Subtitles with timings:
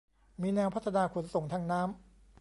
[0.41, 1.91] มีแนวพัฒนาขนส่งทางน้ำ